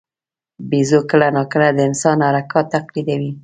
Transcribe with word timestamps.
بیزو 0.69 0.99
کله 1.09 1.27
ناکله 1.37 1.69
د 1.73 1.79
انسان 1.89 2.17
حرکات 2.27 2.65
تقلیدوي. 2.75 3.31